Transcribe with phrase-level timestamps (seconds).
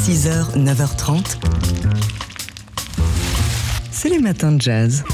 [0.00, 1.36] 6h, 9h30.
[3.92, 5.04] C'est les matins de jazz.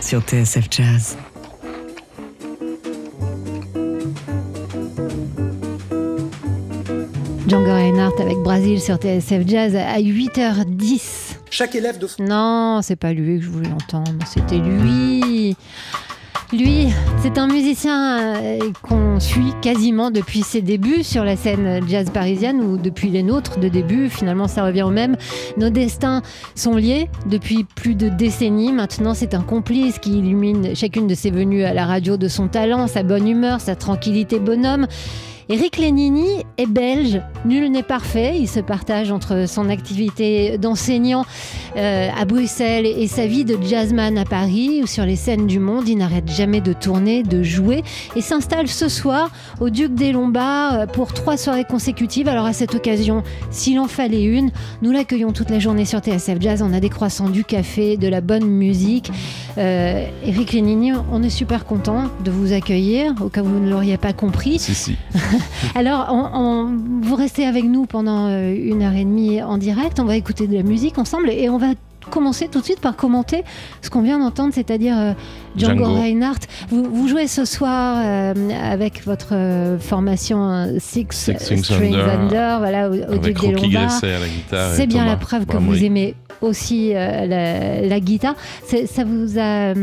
[0.00, 1.16] Sur TSF Jazz.
[7.46, 11.30] Django Reinhardt avec Brasil sur TSF Jazz à 8h10.
[11.50, 15.54] Chaque élève de Non, c'est pas lui que je voulais entendre, c'était lui.
[16.52, 16.88] Lui,
[17.22, 22.60] c'est un musicien euh, qu'on suit quasiment depuis ses débuts sur la scène jazz parisienne
[22.60, 24.08] ou depuis les nôtres de début.
[24.08, 25.16] Finalement, ça revient au même.
[25.58, 26.22] Nos destins
[26.56, 28.72] sont liés depuis plus de décennies.
[28.72, 32.48] Maintenant, c'est un complice qui illumine chacune de ses venues à la radio de son
[32.48, 34.88] talent, sa bonne humeur, sa tranquillité bonhomme.
[35.52, 38.36] Eric Lénini est belge, nul n'est parfait.
[38.38, 41.26] Il se partage entre son activité d'enseignant
[41.76, 45.58] euh, à Bruxelles et sa vie de jazzman à Paris ou sur les scènes du
[45.58, 45.88] monde.
[45.88, 47.82] Il n'arrête jamais de tourner, de jouer
[48.14, 52.28] et s'installe ce soir au Duc des Lombards euh, pour trois soirées consécutives.
[52.28, 56.36] Alors à cette occasion, s'il en fallait une, nous l'accueillons toute la journée sur TSF
[56.38, 56.62] Jazz.
[56.62, 59.10] On a des croissants, du café, de la bonne musique.
[59.58, 63.68] Euh, Eric Lénini, on est super content de vous accueillir, au cas où vous ne
[63.68, 64.60] l'auriez pas compris.
[64.60, 64.96] Si, si.
[65.74, 69.98] Alors, on- on- vous restez avec nous pendant euh, une heure et demie en direct.
[70.00, 71.68] On va écouter de la musique ensemble et on va
[72.10, 73.44] commencer tout de suite par commenter
[73.82, 75.12] ce qu'on vient d'entendre, c'est-à-dire euh,
[75.56, 76.00] Django, Django.
[76.00, 76.40] Reinhardt.
[76.70, 82.58] Vous, vous jouez ce soir euh, avec votre euh, formation Six, Six Strings Under, Under,
[82.58, 83.90] voilà, au, au Duc des Lombards.
[83.92, 88.34] C'est bien Thomas la preuve que vous aimez aussi la, la guitare.
[88.64, 89.74] Ça vous a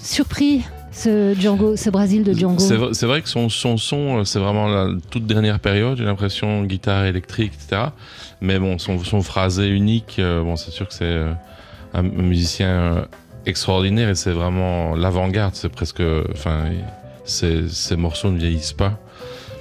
[0.00, 0.62] surpris
[0.92, 2.58] ce Django, ce Brésil de Django
[2.92, 3.76] C'est vrai, que son, son
[4.18, 7.86] euh, c'est vraiment la toute dernière période, j'ai l'impression, guitare électrique, etc.
[8.40, 11.32] Mais bon, son, son phrasé unique, euh, bon, c'est sûr que c'est euh,
[11.94, 13.06] un musicien
[13.46, 15.54] extraordinaire et c'est vraiment l'avant-garde.
[15.54, 16.66] C'est presque, enfin,
[17.24, 18.98] ces morceaux ne vieillissent pas.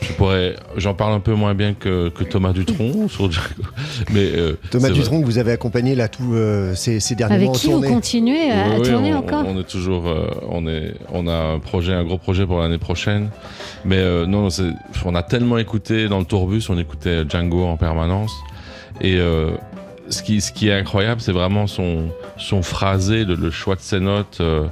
[0.02, 3.63] Je pourrais, j'en parle un peu moins bien que, que Thomas Dutronc sur Django,
[4.11, 4.97] mais euh, Thomas vrai.
[4.97, 7.81] Dutronc, que vous avez accompagné là tous euh, ces, ces derniers Avec mois qui vous
[7.81, 11.28] continuez à, à Oui, oui, tourner on, encore on est toujours, euh, on est, on
[11.28, 13.29] a un projet, un gros projet pour l'année prochaine.
[13.85, 14.47] Mais euh, non,
[15.06, 18.33] on a tellement écouté dans le tourbus, on écoutait Django en permanence.
[19.00, 19.51] Et euh,
[20.11, 23.81] ce qui, ce qui est incroyable, c'est vraiment son, son phrasé, le, le choix de
[23.81, 24.38] ses notes.
[24.41, 24.66] euh,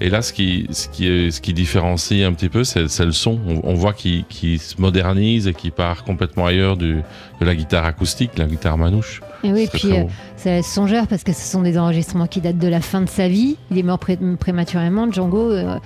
[0.00, 3.12] et là, ce qui, ce qui, est, ce qui différencie un petit peu, c'est le
[3.12, 3.38] son.
[3.48, 4.24] On, on voit qu'il
[4.58, 6.96] se modernise et qu'il part complètement ailleurs du,
[7.40, 9.22] de la guitare acoustique, la guitare manouche.
[9.42, 10.04] Et oui, C'est puis euh,
[10.36, 13.08] ça laisse songeur parce que ce sont des enregistrements qui datent de la fin de
[13.08, 13.56] sa vie.
[13.70, 15.50] Il est mort pré- prématurément, Django.
[15.52, 15.78] euh,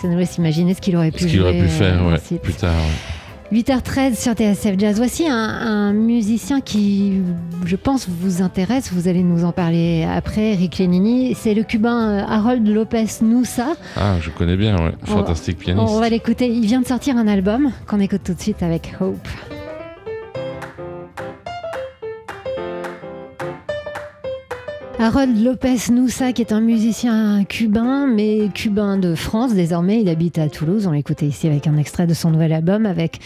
[0.00, 2.38] ça nous laisse imaginer ce qu'il aurait pu Ce qu'il aurait pu faire euh, ouais,
[2.38, 2.70] plus tard.
[2.70, 3.15] ouais.
[3.52, 4.96] 8h13 sur TSF Jazz.
[4.96, 7.20] Voici un, un musicien qui,
[7.64, 8.92] je pense, vous intéresse.
[8.92, 11.34] Vous allez nous en parler après, Eric Lénini.
[11.34, 13.74] C'est le cubain euh, Harold Lopez Noussa.
[13.96, 14.92] Ah, je connais bien, ouais.
[15.02, 15.86] On fantastique pianiste.
[15.88, 16.48] On va l'écouter.
[16.48, 19.28] Il vient de sortir un album qu'on écoute tout de suite avec Hope.
[24.98, 30.00] Harold Lopez Noussa, qui est un musicien cubain, mais cubain de France désormais.
[30.00, 30.86] Il habite à Toulouse.
[30.86, 33.18] On l'écoutait ici avec un extrait de son nouvel album avec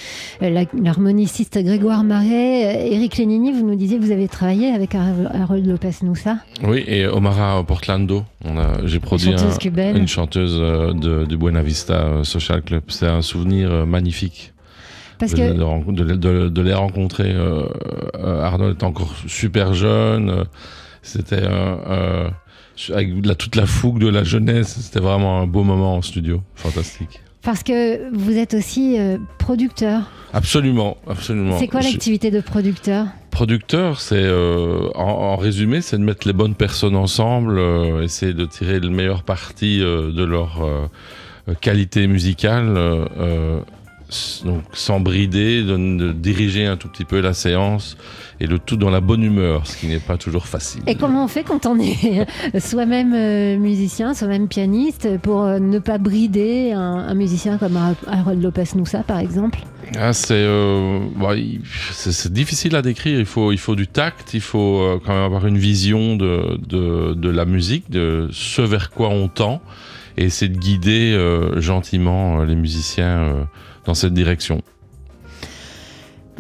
[0.43, 2.65] euh, l'harmoniciste Grégoire Marais.
[2.67, 6.39] Euh, Eric Lénini, vous nous disiez que vous avez travaillé avec Har- Harold Lopez Noussa,
[6.65, 8.25] Oui, et Omara Portlando.
[8.85, 12.83] J'ai produit chanteuse un- une chanteuse euh, de, du Buena Vista euh, Social Club.
[12.89, 14.53] C'est un souvenir euh, magnifique
[15.21, 17.31] Parce de, que de, renco- de- de- de les rencontrer.
[17.33, 17.63] Euh,
[18.19, 20.45] euh, Arnold était encore super jeune.
[21.03, 22.31] C'était euh, euh,
[22.95, 24.79] avec la- toute la fougue de la jeunesse.
[24.81, 26.43] C'était vraiment un beau moment en studio.
[26.57, 27.21] Fantastique.
[27.43, 30.11] Parce que vous êtes aussi euh, producteur.
[30.35, 31.59] Absolument, absolument.
[31.59, 33.07] C'est quoi l'activité de producteur?
[33.31, 38.35] Producteur, c'est euh, en, en résumé, c'est de mettre les bonnes personnes ensemble, euh, essayer
[38.35, 40.61] de tirer le meilleur parti de leur
[41.63, 42.77] qualité musicale,
[44.45, 47.97] donc sans brider, de, de diriger un tout petit peu la séance
[48.41, 50.83] et le tout dans la bonne humeur, ce qui n'est pas toujours facile.
[50.87, 52.27] Et comment on fait quand on est
[52.59, 57.95] soi-même euh, musicien, soi-même pianiste, pour euh, ne pas brider un, un musicien comme Har-
[58.07, 59.61] Harold Lopez Noussa, par exemple?
[59.99, 61.35] Ah, c'est euh, bah,
[61.93, 63.19] c'est c'est difficile à décrire.
[63.19, 66.59] Il faut, il faut du tact, il faut euh, quand même avoir une vision de,
[66.67, 69.61] de, de la musique, de ce vers quoi on tend,
[70.17, 73.43] et essayer de guider euh, gentiment euh, les musiciens euh,
[73.85, 74.63] dans cette direction.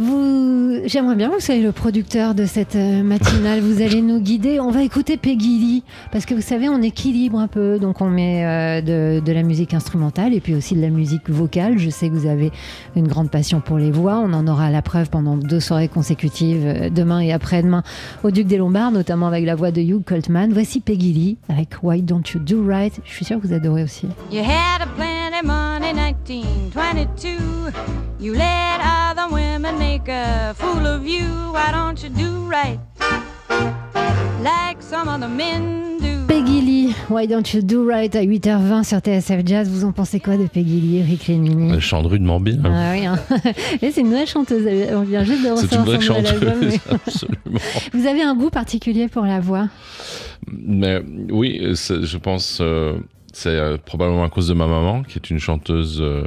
[0.02, 3.60] Vous, j'aimerais bien que vous soyez le producteur de cette euh, matinale.
[3.60, 4.58] Vous allez nous guider.
[4.58, 7.78] On va écouter Peggy Lee parce que vous savez, on équilibre un peu.
[7.78, 11.28] Donc on met euh, de, de la musique instrumentale et puis aussi de la musique
[11.28, 11.78] vocale.
[11.78, 12.50] Je sais que vous avez
[12.96, 14.16] une grande passion pour les voix.
[14.24, 17.82] On en aura la preuve pendant deux soirées consécutives, euh, demain et après-demain,
[18.24, 20.50] au Duc des Lombards, notamment avec la voix de Hugh Coltman.
[20.50, 22.98] Voici Peggy Lee avec Why Don't You Do Right?
[23.04, 24.06] Je suis sûre que vous adorez aussi.
[24.32, 27.72] You had a plan Monday morning, 1922.
[28.18, 31.24] You let other women make a fool of you.
[31.52, 32.78] Why don't you do right
[34.42, 36.26] like some other men do?
[36.26, 39.68] Peggy Lee, Why Don't You Do Right à 8h20 sur TSF Jazz?
[39.70, 42.58] Vous en pensez quoi de Peggy Lee, Rick Lenini Elle chante rudement bien.
[42.64, 43.18] Ah oui, hein.
[43.82, 44.66] Et c'est une vraie chanteuse.
[44.92, 46.52] On vient juste de C'est une recevoir vraie son nouvel album.
[46.52, 47.60] chanteuse, mais- absolument.
[47.94, 49.68] Vous avez un goût particulier pour la voix?
[50.52, 51.00] Mais
[51.30, 52.98] oui, je pense euh,
[53.42, 56.24] c'est euh, probablement à cause de ma maman, qui est une chanteuse euh,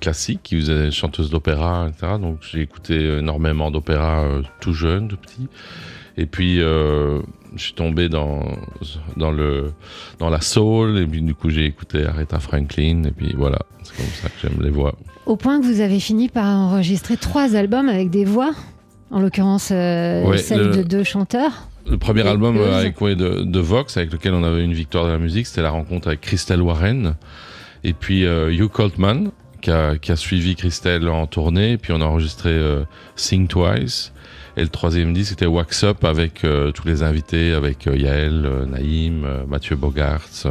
[0.00, 2.14] classique, qui faisait chanteuse d'opéra, etc.
[2.20, 5.48] Donc j'ai écouté énormément d'opéra euh, tout jeune, tout petit.
[6.18, 7.22] Et puis je
[7.56, 8.42] suis tombé dans
[9.16, 9.72] dans le
[10.18, 13.96] dans la soul, et puis du coup j'ai écouté Aretha Franklin, et puis voilà, c'est
[13.96, 14.94] comme ça que j'aime les voix.
[15.24, 18.50] Au point que vous avez fini par enregistrer trois albums avec des voix,
[19.10, 21.68] en l'occurrence euh, Ouais, celle le- de deux chanteurs.
[21.90, 25.06] Le premier album euh, avec, ouais, de, de Vox, avec lequel on avait une victoire
[25.06, 27.16] de la musique, c'était la rencontre avec Christelle Warren.
[27.84, 29.30] Et puis euh, Hugh Coltman,
[29.60, 31.72] qui a, qui a suivi Christelle en tournée.
[31.72, 32.84] Et puis on a enregistré euh,
[33.16, 34.12] Sing Twice.
[34.56, 39.26] Et le troisième disque, c'était Wax Up avec euh, tous les invités, avec Yael, Naïm,
[39.48, 40.46] Mathieu Bogarts,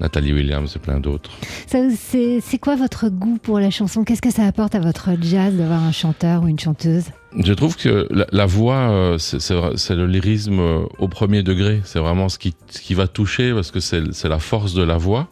[0.00, 1.30] Nathalie Williams et plein d'autres.
[1.66, 4.04] C'est quoi votre goût pour la chanson?
[4.04, 7.04] Qu'est-ce que ça apporte à votre jazz d'avoir un chanteur ou une chanteuse?
[7.38, 11.80] Je trouve que la, la voix, euh, c'est- le lyrisme euh, au premier degré.
[11.84, 14.96] C'est vraiment ce qui, ce qui va toucher parce que c'est la force de la
[14.96, 15.28] voix.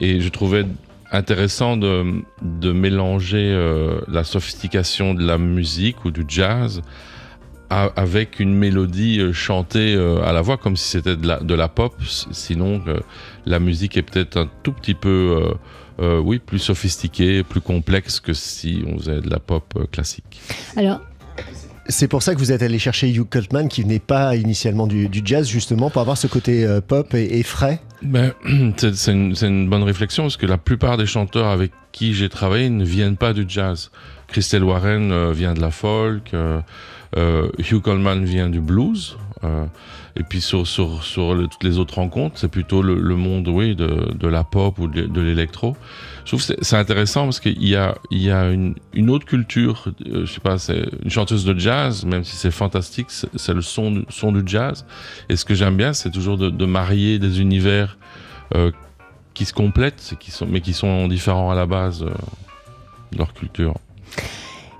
[0.00, 0.64] Et je trouvais
[1.12, 2.04] intéressant de,
[2.42, 6.80] de mélanger euh, la sophistication de la musique ou du jazz
[7.70, 9.94] a- avec une mélodie chantée
[10.24, 11.94] à la voix comme si c'était de la, de la pop.
[12.30, 12.80] Sinon,
[13.46, 15.58] la musique est peut-être un tout petit peu,
[16.00, 19.86] euh, euh, oui, plus sophistiquée, plus complexe que si on faisait de la pop euh,
[19.86, 20.40] classique.
[20.76, 21.00] Alors,
[21.88, 25.08] C'est pour ça que vous êtes allé chercher Hugh Coltman, qui venait pas initialement du,
[25.08, 27.80] du jazz, justement, pour avoir ce côté euh, pop et, et frais.
[28.02, 28.32] Ben,
[28.76, 32.84] c'est une, bonne réflexion parce que la plupart des chanteurs avec qui j'ai travaillé ne
[32.84, 33.90] viennent pas du jazz.
[34.28, 36.60] Christelle Warren euh, vient de la folk, euh,
[37.16, 39.66] euh, Hugh Coleman vient du blues, euh,
[40.16, 44.78] et puis sur, toutes les autres rencontres, c'est plutôt le, monde oui, de, la pop
[44.78, 45.76] ou de, l'électro.
[46.24, 47.94] Je trouve que c'est- intéressant parce qu'il y a,
[48.50, 52.50] une, autre culture, euh, je sais pas, c'est une chanteuse de jazz, même si c'est
[52.50, 54.86] fantastique, c'est le son, du- jazz.
[55.28, 57.98] Et ce que j'aime bien, c'est toujours de, marier des univers
[58.54, 58.70] euh,
[59.34, 60.14] qui se complètent,
[60.48, 63.74] mais qui sont différents à la base de leur culture.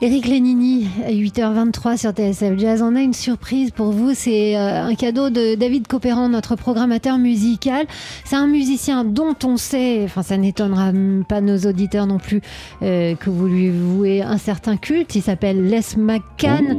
[0.02, 4.12] Eric Lenini, à 8h23 sur TSF Jazz, on a une surprise pour vous.
[4.12, 7.86] C'est euh, un cadeau de David Copéran, notre programmateur musical.
[8.26, 10.92] C'est un musicien dont on sait, enfin ça n'étonnera
[11.26, 12.42] pas nos auditeurs non plus,
[12.82, 15.14] euh, que vous lui vouez un certain culte.
[15.14, 16.78] Il s'appelle Les McCann.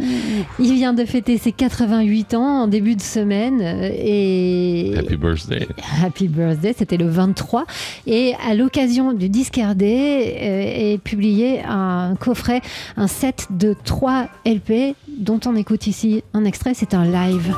[0.60, 3.62] Il vient de fêter ses 88 ans en début de semaine.
[3.64, 5.68] euh, Et Happy birthday.
[6.04, 7.66] Happy Birthday, c'était le 23.
[8.06, 12.62] Et à l'occasion du Discardé euh, est publié un coffret,
[12.96, 17.54] un set de 3 LP dont on écoute ici un extrait, c'est un live.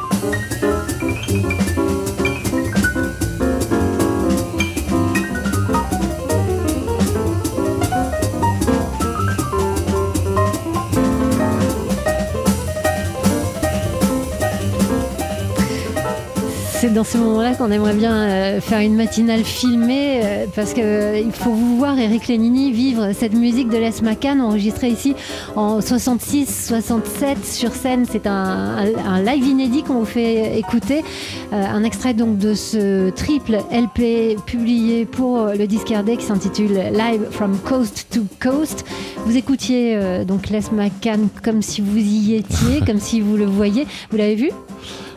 [16.89, 20.81] C'est dans ce moment-là qu'on aimerait bien euh, faire une matinale filmée euh, parce que
[20.81, 25.13] euh, faut vous voir Eric Lenini vivre cette musique de Les McCann enregistrée ici
[25.55, 28.05] en 66-67 sur scène.
[28.11, 31.03] C'est un, un- un live inédit qu'on vous fait écouter.
[31.51, 37.55] Un extrait donc de ce triple LP publié pour le Discardé qui s'intitule Live from
[37.59, 38.83] Coast to Coast.
[39.27, 43.85] Vous écoutiez donc Les McCann comme si vous y étiez, comme si vous le voyez.
[44.09, 44.49] Vous l'avez vu?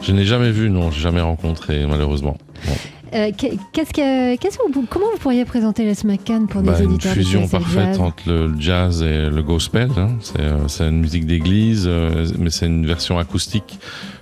[0.02, 2.37] Je n'ai jamais vu, non, j'ai jamais rencontré, malheureusement.
[2.66, 2.73] Bon.
[3.14, 6.71] Euh, qu'est- qu'est-ce que, qu'est-ce que vous- comment vous pourriez présenter Les McCann pour des
[6.71, 8.00] Bah, une auditeurs de fusion parfaite Jazz?
[8.00, 9.90] entre le jazz et le gospel.
[9.99, 10.16] hein.
[10.21, 13.78] C'est euh, une musique d'église, euh, mais c'est une version acoustique.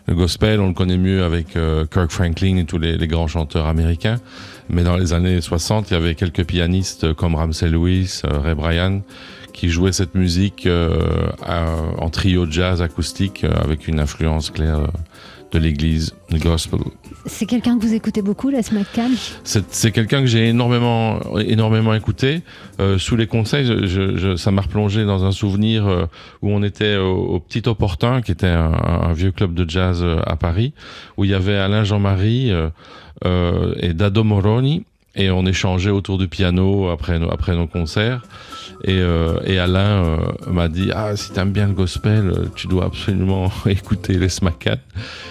[0.06, 3.28] Le gospel, on le connaît mieux avec euh, Kirk Franklin et tous les, les grands
[3.28, 4.18] chanteurs américains.
[4.68, 9.02] Mais dans les années 60, il y avait quelques pianistes comme Ramsey Lewis, Ray Bryan,
[9.52, 10.68] qui jouaient cette musique
[11.48, 14.80] en trio jazz acoustique avec une influence claire
[15.52, 16.80] de l'église, le gospel.
[17.26, 19.10] C'est quelqu'un que vous écoutez beaucoup, Les McCann
[19.44, 22.42] C'est quelqu'un que j'ai énormément, énormément écouté.
[22.80, 26.06] Euh, sous les conseils, je- ça m'a replongé dans un souvenir euh,
[26.42, 30.00] où on était au, au Petit Opportun, qui était un, un vieux club de jazz
[30.02, 30.72] euh, à Paris,
[31.16, 32.52] où il y avait Alain Jean-Marie
[33.24, 34.84] euh, et Dado Moroni.
[35.16, 38.22] et on échangeait autour du piano après nos, après nos concerts.
[38.84, 40.16] Et, euh, et Alain euh,
[40.50, 44.78] m'a dit Ah, si t'aimes bien le gospel, tu dois absolument écouter les McCann.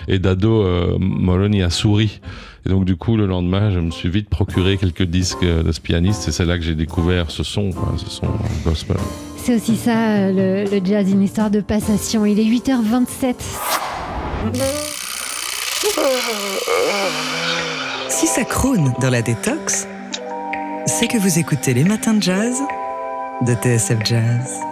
[0.08, 2.20] Et Dado euh, Moloney a souri.
[2.66, 5.80] Et donc, du coup, le lendemain, je me suis vite procuré quelques disques de ce
[5.80, 6.28] pianiste.
[6.28, 8.28] Et c'est là que j'ai découvert ce son, quoi, ce son
[8.66, 8.98] gospel.
[9.38, 12.26] C'est aussi ça, le, le jazz, une histoire de passation.
[12.26, 13.36] Il est 8h27.
[18.10, 19.88] Si ça crône dans la détox,
[20.86, 22.62] c'est que vous écoutez les matins de jazz
[23.42, 24.69] de TSF Jazz.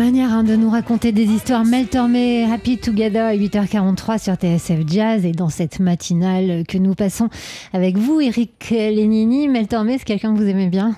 [0.00, 1.62] Manière hein, de nous raconter des histoires.
[1.62, 6.94] Mel Tormé, Happy Together à 8h43 sur TSF Jazz et dans cette matinale que nous
[6.94, 7.28] passons
[7.74, 9.46] avec vous, Eric Lénini.
[9.46, 10.96] Mel Tormé, c'est quelqu'un que vous aimez bien?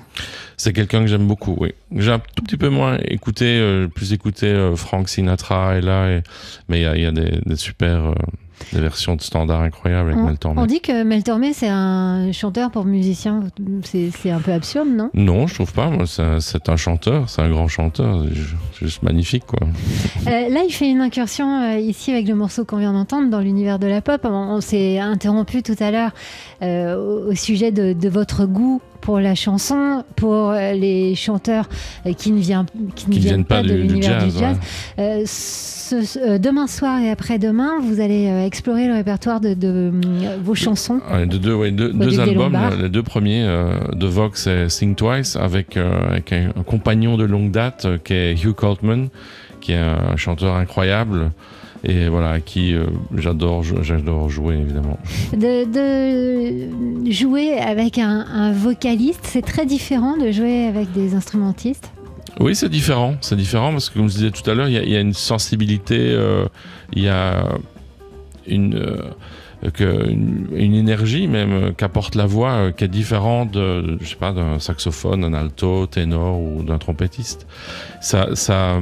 [0.57, 1.73] C'est quelqu'un que j'aime beaucoup, oui.
[1.97, 6.21] J'ai un tout petit peu moins écouté, euh, plus écouté euh, Frank Sinatra et là,
[6.69, 8.15] mais il y a, il y a des, des super euh,
[8.73, 10.61] des versions de standards incroyables avec on, Mel Tormé.
[10.61, 13.45] on dit que Mel Tormé, c'est un chanteur pour musicien.
[13.85, 15.11] C'est un peu absurde, non?
[15.15, 15.91] Non, je trouve pas.
[16.07, 18.25] C'est un, chanteur, c'est un grand chanteur,
[18.81, 19.67] juste magnifique, quoi.
[20.27, 23.41] Euh, là, il fait une incursion euh, ici avec le morceau qu'on vient d'entendre dans
[23.41, 24.21] l'univers de la pop.
[24.25, 26.11] On, on s'est interrompu tout à l'heure
[26.63, 31.69] euh, au, au sujet de, de votre goût pour la chanson, pour euh, les chanteurs
[32.07, 34.33] euh, qui ne, vient- qui ne Qui viennent pas, de l'univers jazz.
[34.35, 34.57] du jazz.
[34.97, 35.05] ouais.
[35.05, 39.93] Euh, ce- demain soir et après-demain, vous allez explorer le répertoire de, de,
[40.43, 41.01] vos chansons.
[41.29, 43.45] De deux, ouais, deux, albums, les deux premiers
[43.93, 48.33] de Vox et Sing Twice, avec, avec un, un compagnon de longue date qui est
[48.43, 49.09] Hugh Coltman,
[49.61, 51.31] qui est un chanteur incroyable
[51.85, 52.87] et voilà, à qui euh,
[53.17, 54.99] j'adore, jou- j'adore jouer évidemment.
[55.33, 55.65] De,
[57.07, 61.91] de jouer avec un, un vocaliste, c'est très différent de jouer avec des instrumentistes?
[62.41, 64.79] Oui, c'est différent, c'est différent parce que comme je disais tout à l'heure, il y,
[64.79, 66.47] a- il y a une sensibilité, euh,
[66.95, 67.45] il y a
[68.47, 73.51] une, euh, que- une, une énergie même euh, qu'apporte la voix euh, qui est différente
[73.51, 77.47] de, je sais pas, d'un saxophone, d'un alto, ténor ou d'un trompettiste.
[78.01, 78.79] Ça, ça,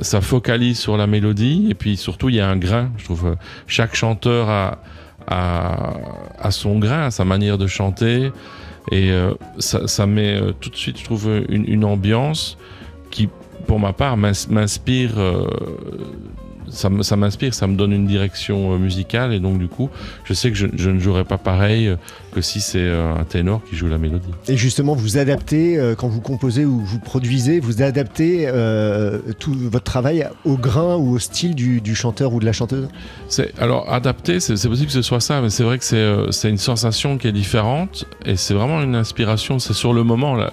[0.00, 2.90] ça focalise sur la mélodie et puis surtout il y a un grain.
[2.98, 4.78] Je trouve chaque chanteur a,
[5.26, 8.32] a, son grain, sa manière de chanter
[8.90, 12.58] et euh, ça, met euh, tout de suite, je trouve, une, ambiance
[13.10, 13.28] qui,
[13.66, 15.18] pour ma part, m'ins- m'inspire.
[15.18, 15.46] euh,
[16.72, 19.90] ça m'inspire, ça me donne une direction euh, musicale et donc du coup,
[20.24, 21.96] je sais que je, je ne jouerai pas pareil euh,
[22.34, 24.30] que si c'est euh, un ténor qui joue la mélodie.
[24.48, 29.54] Et justement, vous adaptez, euh, quand vous composez ou vous produisez, vous adaptez euh, tout
[29.54, 32.88] votre travail au grain ou au style du, du chanteur ou de la chanteuse?
[33.58, 35.84] Alors adapté, c'est possible que ce soit ça, mais c'est vrai que
[36.30, 39.58] c'est une sensation qui est différente et c'est vraiment une inspiration.
[39.58, 40.34] C'est sur le moment.
[40.34, 40.50] là.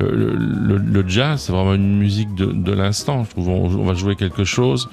[0.00, 3.24] Le, le- le- le jazz, c'est vraiment une musique de, de l'instant.
[3.24, 4.88] Je trouve on, on va jouer quelque chose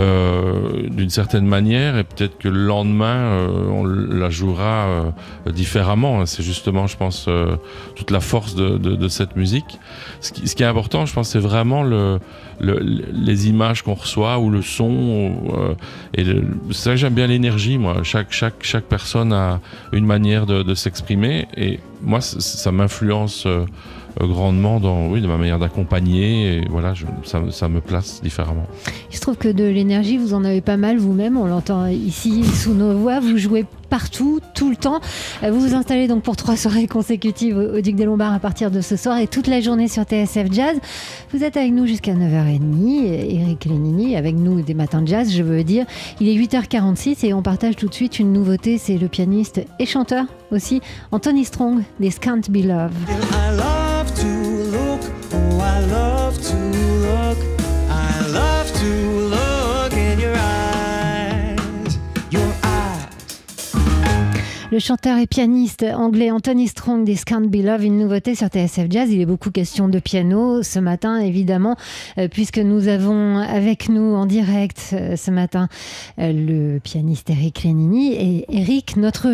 [0.00, 5.12] euh, d'une certaine manière et peut-être que le lendemain euh, on la jouera
[5.46, 6.24] euh, différemment.
[6.24, 7.28] C'est justement, je pense,
[7.96, 9.78] toute la force de, cette musique.
[10.20, 12.18] Ce qui, est important, je pense, c'est vraiment le,
[12.60, 12.80] le-
[13.12, 15.76] les images qu'on reçoit ou le son.
[16.14, 17.96] et c'est ça que j'aime bien l'énergie, moi.
[18.02, 19.60] Chaque, chaque, chaque personne a
[19.92, 21.46] une manière de, s'exprimer.
[21.56, 23.46] Et moi, ça m'influence
[24.20, 26.56] grandement dans, oui, de ma manière d'accompagner.
[26.58, 28.66] Et voilà, je- ça, ça me place différemment.
[29.10, 31.36] Il se trouve que de l'énergie, vous en avez pas mal vous-même.
[31.36, 33.20] On l'entend ici sous nos voix.
[33.20, 35.00] Vous jouez partout, tout le temps.
[35.42, 38.38] Euh, Vous vous installez donc pour trois soirées consécutives au au Duc des Lombards à
[38.38, 40.76] partir de ce soir et toute la journée sur TSF Jazz.
[41.32, 43.04] Vous êtes avec nous jusqu'à 9h30.
[43.40, 45.86] Eric Lénini avec nous des matins de jazz, je veux dire.
[46.20, 48.78] Il est 8h46 et on partage tout de suite une nouveauté.
[48.78, 50.80] C'est le pianiste et chanteur aussi,
[51.12, 52.92] Anthony Strong, des Can't Be Love.
[64.72, 68.86] Le chanteur et pianiste anglais Anthony Strong des Can't Be Love, une nouveauté sur TSF
[68.88, 69.08] Jazz.
[69.10, 71.74] Il est beaucoup question de piano ce matin, évidemment,
[72.18, 75.66] euh, puisque nous avons avec nous en direct euh, ce matin
[76.20, 78.12] euh, le pianiste Eric Lénini.
[78.12, 79.26] Et Eric, notre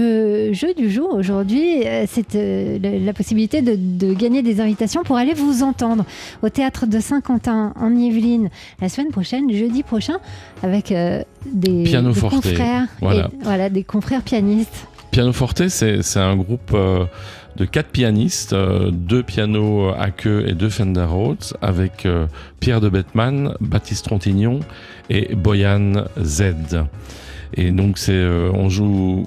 [0.54, 2.32] jeu du jour aujourd'hui, c'est
[2.80, 6.06] la, possibilité de, de gagner des invitations pour aller vous entendre
[6.42, 8.48] au théâtre de Saint-Quentin en Yvelines
[8.80, 10.16] la semaine prochaine, jeudi prochain,
[10.62, 11.84] avec euh, des,
[12.18, 13.26] confrères, voilà.
[13.30, 14.86] et- voilà, des confrères pianistes.
[15.16, 17.06] Piano Forte, c'est un groupe euh,
[17.56, 22.26] de quatre pianistes, euh, deux pianos à queue et deux Fender Rhodes, avec euh,
[22.60, 24.60] Pierre de Bettman, Baptiste Trontignon
[25.08, 26.52] et Boyan Z.
[27.54, 29.26] Et donc c'est, euh, on joue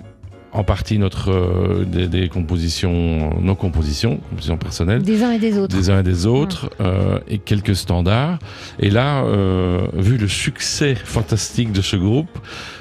[0.52, 5.58] en partie notre, euh, des, des compositions, nos compositions, compositions personnelles, Des uns et des
[5.58, 5.76] autres.
[5.76, 8.40] des uns et des autres, euh, et quelques standards.
[8.80, 12.40] Et là, euh, vu le succès fantastique de ce groupe,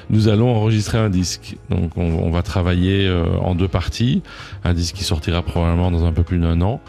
[0.09, 1.57] nous allons enregistrer un disque.
[1.69, 4.23] Donc on, on va travailler euh, en deux parties,
[4.63, 6.81] un disque qui sortira probablement dans un peu plus d'un an.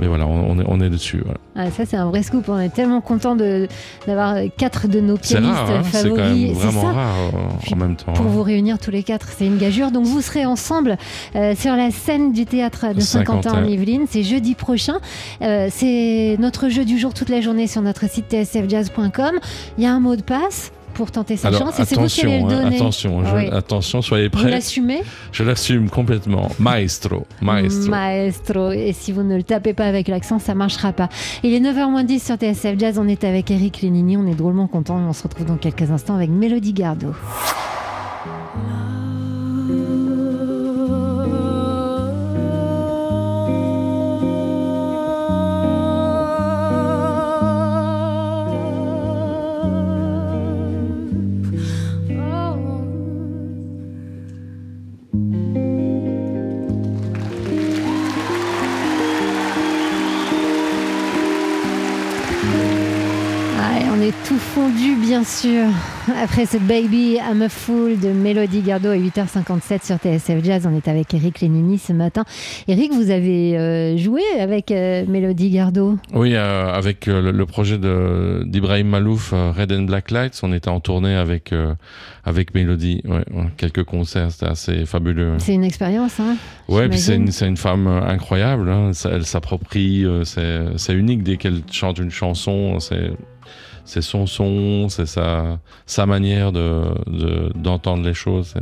[0.00, 1.20] Mais voilà, on, est, on est dessus.
[1.24, 1.38] voilà.
[1.54, 2.48] Ah, ça, c'est un vrai scoop.
[2.48, 6.16] On est tellement content d'avoir quatre de nos C'est pianistes rare, hein, c'est favoris.
[6.22, 6.92] quand même C'est vraiment ça.
[6.92, 8.12] rare euh, en même temps.
[8.14, 8.28] Pour hein.
[8.30, 9.90] vous réunir tous les quatre, c'est une gageure.
[9.90, 10.96] Donc vous serez ensemble
[11.36, 13.68] euh, sur la scène du théâtre de Saint-Quentin en.
[13.68, 14.06] Yvelines.
[14.08, 14.98] C'est jeudi prochain.
[15.42, 19.38] Euh, c'est notre jeu du jour toute la journée sur notre site tsfjazz.com.
[19.78, 22.06] Il y a un mot de passe pour tenter sa Alors chance et c'est vous
[22.06, 23.48] qui allez attention, hein, attention, je- Oui.
[23.50, 24.50] attention, soyez Vous prêts.
[24.50, 26.48] l'assumez Je l'assume complètement.
[26.58, 27.90] Maestro, maestro.
[27.90, 28.70] Maestro.
[28.72, 31.08] Et si vous ne le tapez pas avec l'accent, ça marchera pas.
[31.42, 32.98] Il est 9h10 sur TSF Jazz.
[32.98, 34.16] On est avec Eric Lénini.
[34.16, 34.96] On est drôlement content.
[34.96, 37.14] On se retrouve dans quelques instants avec Mélodie Gardot.
[65.12, 65.66] Bien sûr.
[66.22, 70.74] Après cette Baby I'm a Fool de Mélodie Gardot à 8h57 sur TSF Jazz, on
[70.74, 72.24] est avec Eric Lénini ce matin.
[72.66, 77.76] Eric, vous avez euh, joué avec euh, Mélodie Gardot Oui, euh, avec le, le projet
[77.76, 81.52] d'Ibrahim Malouf, Red and Black Lights, on était en tournée avec,
[82.24, 83.02] avec Mélodie.
[83.04, 85.34] Ouais, ouais, quelques concerts, c'était assez fabuleux.
[85.36, 86.36] C'est une expérience, hein
[86.68, 88.70] Ouais, puis c'est une, femme incroyable.
[88.70, 88.94] hein.
[88.94, 92.80] Ça- Elle s'approprie, c'est c'est unique dès qu'elle chante une chanson.
[92.80, 93.10] C'est
[93.84, 98.54] c'est son son, c'est sa, sa manière de de- d'entendre les choses.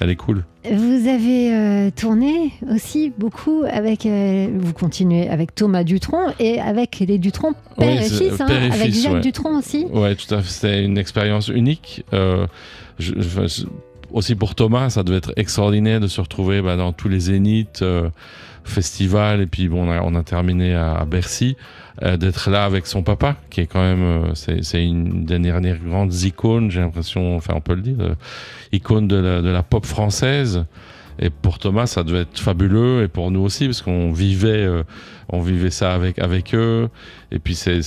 [0.00, 0.44] Elle est cool.
[0.70, 6.98] Vous avez euh, tourné aussi beaucoup avec, euh, vous continuez avec Thomas Dutronc et avec
[6.98, 9.20] les Dutronc père Oui, et fils, hein, père et avec fils, Jacques ouais.
[9.20, 9.86] Dutronc aussi.
[9.92, 10.50] Ouais, tout à fait.
[10.50, 12.04] C'était une expérience unique.
[12.12, 12.46] Euh,
[12.98, 13.66] je- je- je-
[14.12, 17.82] aussi pour Thomas, ça devait être extraordinaire de se retrouver bah, dans tous les zéniths,
[18.68, 21.56] festivals, et puis bon, on a, terminé à, Bercy,
[22.02, 25.78] euh, d'être là avec son papa, qui est quand même, euh, c'est une des dernières
[25.78, 28.14] grandes icônes, j'ai l'impression, enfin on peut le dire, euh,
[28.72, 30.64] icône de la, de la pop française.
[31.18, 34.82] Et pour Thomas, ça devait être fabuleux, et pour nous aussi, parce qu'on vivait, euh,
[35.28, 36.88] on vivait ça avec avec eux.
[37.32, 37.80] Et puis ces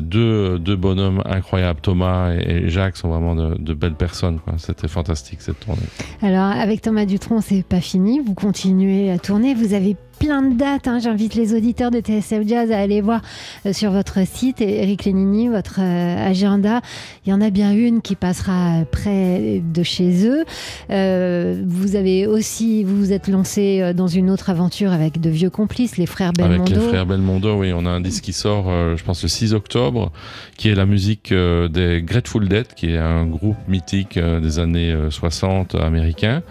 [0.00, 4.38] deux, deux bonhommes incroyables, Thomas et, et Jacques, sont vraiment de, de belles personnes.
[4.58, 5.80] C'était fantastique cette tournée.
[6.20, 8.20] Alors avec Thomas Dutronc, c'est pas fini.
[8.20, 9.54] Vous continuez à tourner.
[9.54, 10.86] Vous avez plein de dates.
[10.86, 11.00] hein.
[11.00, 13.22] J'invite les auditeurs de TSF Jazz à aller voir
[13.66, 16.80] euh, sur votre site, et Eric Lénini, votre euh, agenda.
[17.26, 20.44] Il y en a bien une qui passera près de chez eux.
[20.90, 25.50] Euh, vous avez aussi, vous vous êtes lancé dans une autre aventure avec de vieux
[25.50, 26.81] complices, les frères Belmondo.
[26.88, 30.12] Frères Belmondo, oui, on a un disque qui sort, euh, je pense, le 6 octobre,
[30.56, 34.58] qui est la musique euh, des Grateful Dead, qui est un groupe mythique euh, des
[34.58, 36.42] années euh, 60 américains.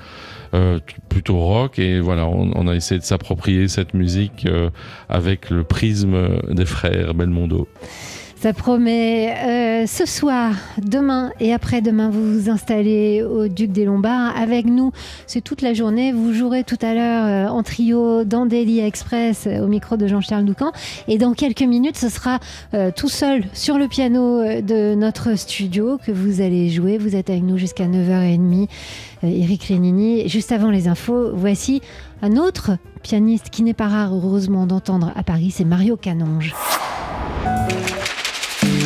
[0.54, 4.46] euh, t- plutôt rock et voilà on, a essayé de s'approprier cette musique
[5.10, 6.18] avec le prisme
[6.50, 7.68] des frères Belmondo.
[8.42, 9.36] Ça promet.
[9.38, 14.92] Euh, ce soir, demain et après-demain, vous vous installez au Duc des Lombards avec nous.
[15.28, 16.12] C'est toute la journée.
[16.12, 20.08] Vous jouerez tout à l'heure euh, en trio dans Daily Express euh, au micro de
[20.08, 20.72] Jean-Charles Doucan.
[21.08, 22.40] Et dans quelques minutes, ce sera
[22.96, 26.98] tout seul sur le piano de notre studio que vous allez jouer.
[26.98, 28.68] Vous êtes avec nous jusqu'à 9h30.
[29.24, 30.28] Euh, Eric Lénini.
[30.28, 31.82] Juste avant les infos, voici
[32.22, 32.72] un autre
[33.04, 35.52] pianiste qui n'est pas rare, heureusement, d'entendre à Paris.
[35.52, 36.54] C'est Mario Canonge.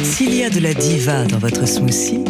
[0.06, 2.24] S'il y a de la diva dans votre smoothie,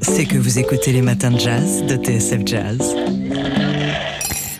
[0.00, 2.96] c'est que vous écoutez les matins de jazz de TSF Jazz.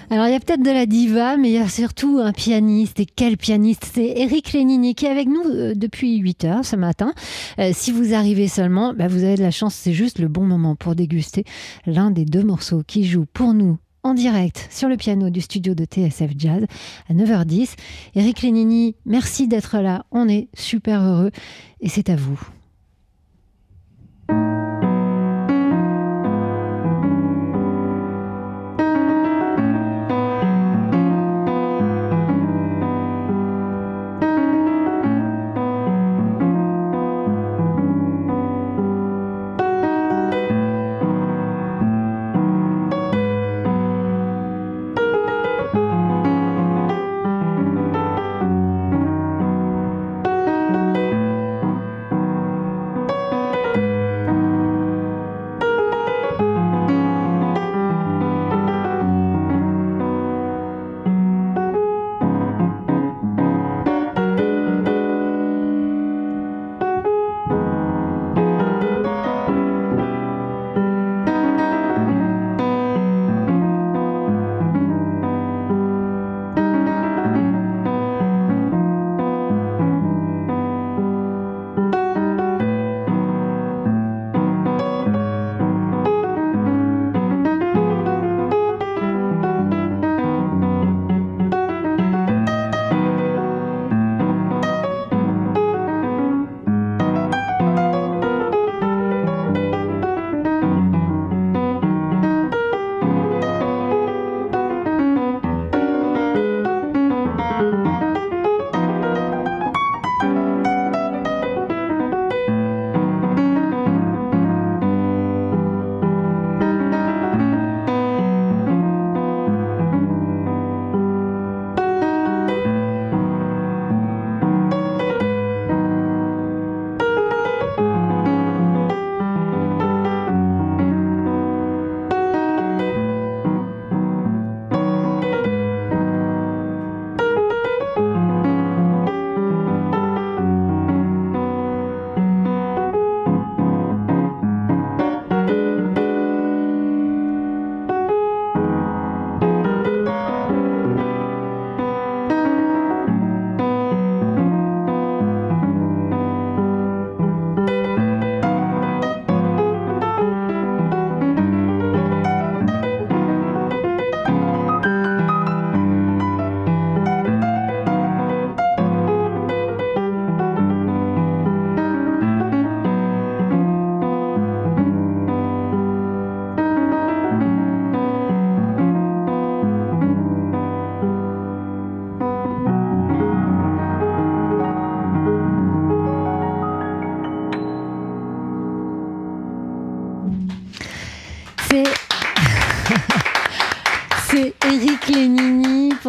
[0.08, 3.00] Alors il y a peut-être de la diva, mais il y a surtout un pianiste.
[3.00, 3.90] Et quel pianiste?
[3.92, 7.12] C'est Eric Lénini qui est avec nous euh, depuis 8 heures ce matin.
[7.58, 10.44] Euh, si vous arrivez seulement, bah, vous avez de la chance, c'est juste le bon
[10.44, 11.44] moment pour déguster
[11.86, 15.75] l'un des deux morceaux qui joue pour nous en direct sur le piano du studio
[15.75, 16.64] de TSF Jazz
[17.11, 17.75] à 9h10.
[18.14, 20.07] Eric Lénini, merci d'être là.
[20.12, 21.33] On est super heureux
[21.81, 22.40] et c'est à vous.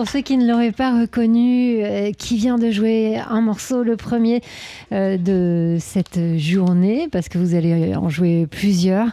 [0.08, 3.98] Pour ceux qui ne l'auraient pas reconnu, euh, qui vient de jouer un morceau, le
[3.98, 4.40] premier
[4.94, 9.10] euh, de cette journée, parce que vous allez en jouer plusieurs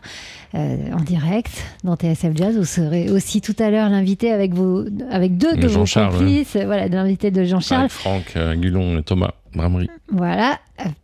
[0.55, 1.51] euh, en direct
[1.83, 2.57] dans TSF Jazz.
[2.57, 6.87] Vous serez aussi tout à l'heure l'invité avec, vos, avec deux de vos complices, voilà,
[6.87, 7.89] l'invité de Jean-Charles.
[7.89, 9.89] Franck Gulon et Thomas Bramery.
[10.13, 10.59] Voilà,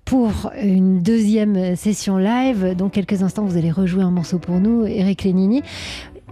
[0.05, 2.75] pour une deuxième session live.
[2.77, 5.63] Dans quelques instants, vous allez rejouer un morceau pour nous, Eric Lénini.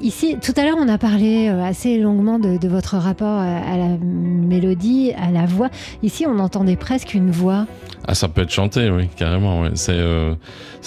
[0.01, 3.97] Ici, tout à l'heure, on a parlé euh, assez longuement de, votre rapport à, la
[4.01, 5.71] mélodie, à la voix.
[6.05, 7.67] Ici, on entendait presque une voix.
[8.07, 9.63] Ah, ça peut être chanté, oui, carrément.
[9.63, 9.71] ouais.
[9.75, 10.35] C'est euh,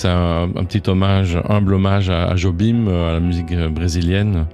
[0.06, 4.46] un, petit hommage, humble hommage à, Jobim, euh, à la musique brésilienne,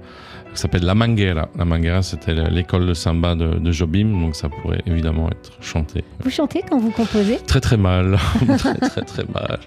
[0.54, 1.48] qui s'appelle La Mangueira.
[1.56, 6.04] La Mangueira, c'était l'école de samba de, de Jobim, donc ça pourrait évidemment être chanté.
[6.20, 8.18] Vous chantez quand vous composez Très très mal,
[8.58, 9.58] très très très mal.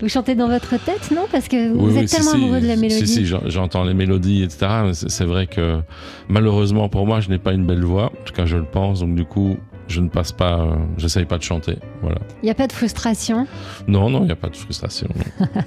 [0.00, 1.22] Vous chantez dans votre tête, non?
[1.30, 2.36] Parce que vous Oui, êtes oui, tellement si.
[2.36, 3.06] amoureux de la mélodie.
[3.06, 4.66] Si, si, j'en- j'entends les mélodies, etc.
[4.92, 5.80] c'est vrai que
[6.28, 8.06] malheureusement pour moi, je n'ai pas une belle voix.
[8.06, 9.00] En tout cas, je le pense.
[9.00, 9.56] Donc du coup,
[9.88, 11.76] je ne passe pas, euh, j'essaye pas de chanter.
[12.02, 12.18] Voilà.
[12.42, 13.46] Il n'y a pas de frustration?
[13.86, 15.08] Non, non, il n'y a pas de frustration.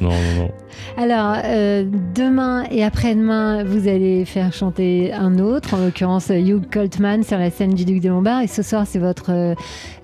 [0.02, 0.52] non, non, non.
[0.98, 7.24] Alors, euh, demain et après-demain, vous allez faire chanter un autre, en l'occurrence Hugh Coltman
[7.24, 8.42] sur la scène du Duc des Lombards.
[8.42, 9.56] Et ce soir, c'est votre euh,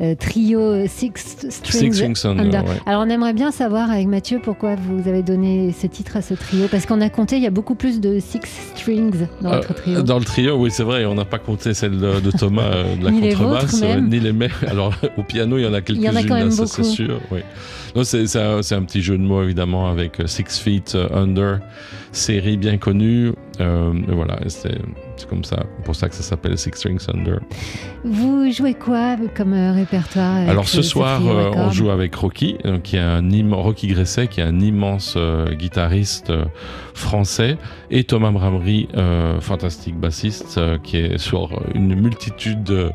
[0.01, 1.11] euh, trio Six
[1.49, 2.69] Strings, Six Strings Under, ouais.
[2.85, 6.33] Alors, on aimerait bien savoir avec Mathieu pourquoi vous avez donné ce titre à ce
[6.33, 6.67] trio.
[6.69, 8.39] Parce qu'on a compté, il y a beaucoup plus de Six
[8.75, 10.01] Strings dans votre Euh, trio.
[10.01, 12.95] Dans le trio, oui, c'est vrai, on n'a pas compté celle de, de Thomas euh,
[12.95, 14.51] de la contrebasse, euh, ni les mêmes.
[14.67, 17.19] Alors au piano, il y en a quelques-unes, là, ça, c'est sûr.
[17.31, 17.41] Oui.
[18.03, 21.59] C'est un, petit jeu de mots évidemment avec euh, Six Feet euh, Under,
[22.11, 23.31] série bien connue.
[23.61, 24.77] Euh, voilà, c'est
[25.23, 27.39] comme ça, pour ça que ça s'appelle Six Strings Under.
[28.03, 32.57] Vous jouez quoi comme euh, répertoire avec Alors ce soir, euh, on joue avec Rocky,
[32.83, 35.17] qui est un Rocky Gresset, qui est un immense
[35.53, 36.33] guitariste
[36.93, 37.57] français,
[37.89, 42.91] et Thomas Bramery, euh, fantastique bassiste, qui est sur une multitude de,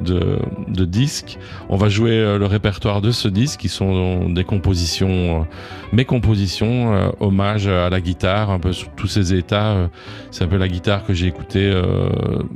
[0.00, 0.38] de,
[0.68, 1.38] de disques.
[1.68, 5.44] On va jouer le répertoire de ce disque, qui sont des compositions, euh,
[5.92, 9.72] mes compositions, euh, hommage à la guitare, un peu sur tous ses états.
[9.72, 9.86] euh,
[10.30, 12.08] C'est un peu la guitare que j'ai écoutée euh,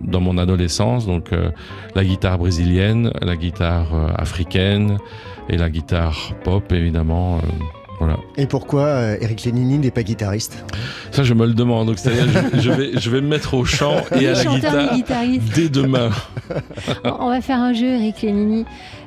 [0.02, 1.50] dans mon adolescence, donc euh,
[1.94, 4.98] la guitare brésilienne, la guitare euh, africaine
[5.48, 7.36] et la guitare pop évidemment.
[7.38, 7.40] euh,
[7.98, 8.18] voilà.
[8.36, 10.62] Et pourquoi euh, Eric Lénini n'est pas guitariste?
[11.12, 11.86] Ça je me le demande.
[11.86, 14.94] Donc c'est-à-dire je, je vais je vais me mettre au chant et à la guitare
[14.94, 15.54] guitariste.
[15.54, 16.10] dès demain.
[17.04, 18.66] On on va faire un jeu, Eric Lénini.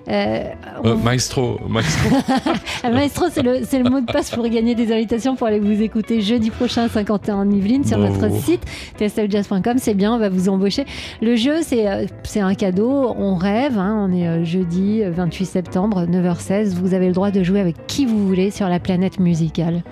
[0.10, 0.44] Euh,
[0.86, 2.10] Euh, on- maestro, maestro.
[2.84, 6.22] Ah, Maestro, c'est le, mot de passe pour gagner des invitations pour aller vous écouter
[6.22, 8.20] jeudi prochain à 51 en Yvelines sur Bravo.
[8.22, 8.62] notre site
[8.98, 9.76] tsljazz.com.
[9.78, 10.86] C'est bien, on va vous embaucher.
[11.22, 13.14] Le jeu, c'est euh, c'est un cadeau.
[13.18, 13.78] On rêve.
[13.78, 14.08] hein.
[14.10, 16.70] on est jeudi euh, 28 septembre, 9h16.
[16.76, 19.84] Vous avez le droit de jouer avec qui vous voulez sur la planète musicale.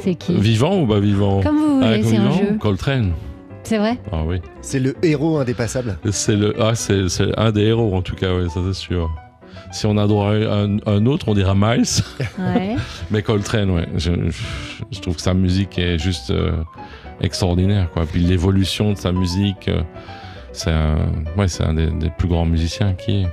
[0.00, 0.34] C'est qui?
[0.38, 1.40] Vivant ou pas vivant?
[1.42, 2.56] Comme vous voulez, c'est un jeu.
[2.60, 3.12] Coltrane?
[3.66, 4.40] C'est vrai Ah oui.
[4.62, 5.98] C'est le héros indépassable.
[6.12, 9.10] C'est le ah c'est c'est un des héros en tout cas ouais, ça c'est sûr.
[9.72, 11.82] Si on a droit à un, un autre, on dira Miles.
[12.38, 12.76] Ouais.
[13.10, 13.88] Mais Coltrane, ouais.
[13.96, 16.52] Je, je- je trouve que sa musique est juste euh,
[17.20, 18.04] extraordinaire, quoi.
[18.06, 19.82] Puis l'évolution de sa musique, euh,
[20.52, 23.26] c'est un, ouais, c'est un des, des plus grands musiciens qui est.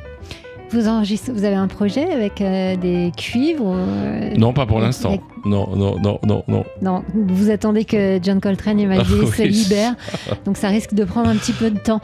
[0.73, 5.19] Vous, enregistrez, vous avez un projet avec euh, des cuivres euh, Non, pas pour l'instant.
[5.45, 6.65] Non, non, non, non, non.
[6.81, 9.95] Non, vous attendez que John Coltrane et Miles Ah, se libèrent,
[10.45, 12.01] donc ça risque de prendre un petit peu de temps.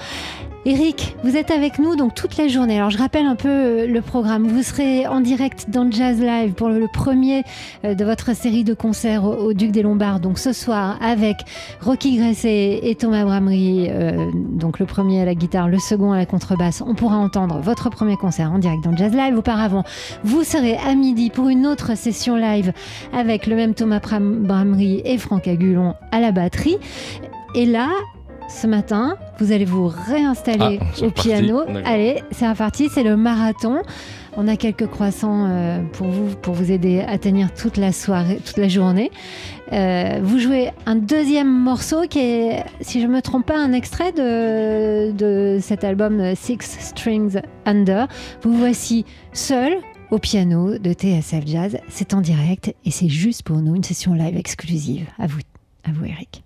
[0.69, 2.77] Eric, vous êtes avec nous donc toute la journée.
[2.77, 4.47] Alors je rappelle un peu euh, le programme.
[4.47, 7.41] Vous serez en direct dans Jazz Live pour le premier
[7.83, 10.19] euh, de votre série de concerts au, Duc des Lombards.
[10.19, 11.37] Donc ce soir avec
[11.81, 13.87] Rocky Gresset et Thomas Bramery.
[13.89, 16.83] euh, donc le premier à la guitare, le second à la contrebasse.
[16.85, 19.35] On pourra entendre votre premier concert en direct dans Jazz Live.
[19.35, 19.83] Auparavant,
[20.23, 22.73] vous serez à midi pour une autre session live
[23.11, 26.77] avec le même Thomas Bramery et Franck Agulon à la batterie.
[27.55, 27.87] Et là,
[28.49, 31.63] ce matin, vous allez vous réinstaller Ah, c'est au piano.
[31.85, 33.81] Allez, c'est reparti, c'est le marathon.
[34.35, 38.39] On a quelques croissants euh, pour vous, pour vous aider à tenir toute la soirée,
[38.45, 39.11] toute la journée.
[39.71, 43.73] Euh, vous jouez un deuxième morceau qui est, si je ne me trompe pas, un
[43.73, 48.07] extrait de, de cet album euh, Six Strings Under.
[48.43, 49.73] Vous voici seul
[50.11, 51.77] au piano de TSF Jazz.
[51.87, 55.07] C'est en direct et c'est juste pour nous une session live exclusive.
[55.17, 55.39] À vous,
[55.83, 56.43] à vous Eric.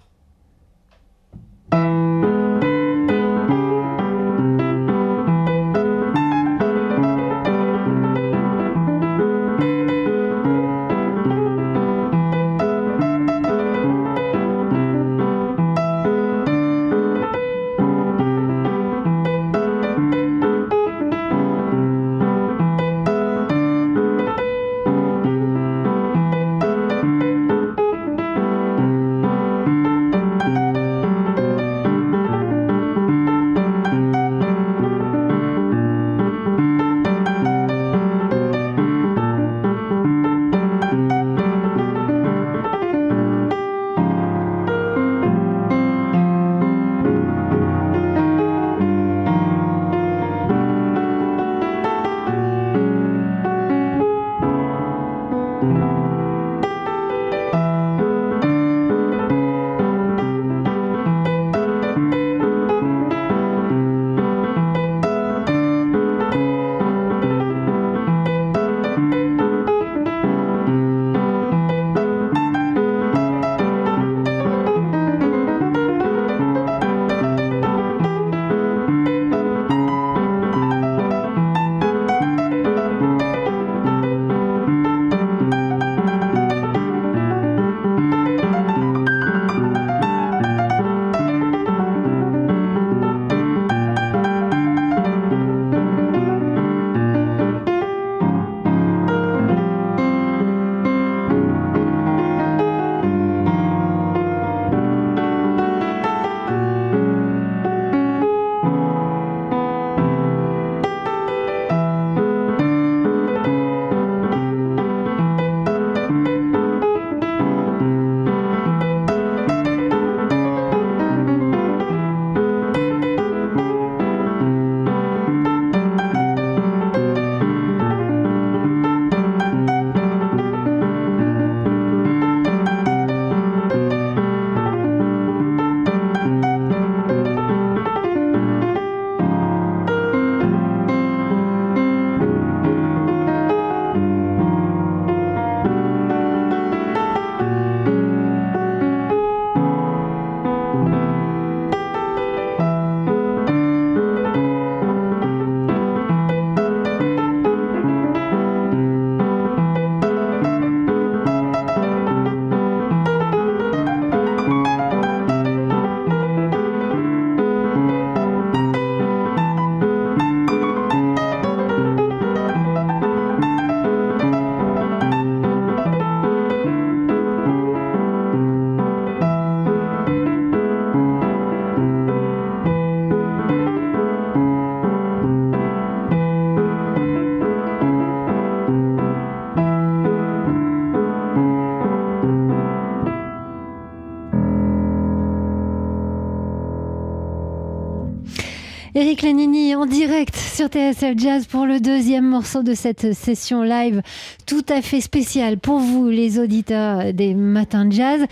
[199.14, 204.02] Eric Lenini en direct sur TSF Jazz pour le deuxième morceau de cette session live
[204.48, 208.26] tout à fait spéciale pour vous, les auditeurs des matins de jazz.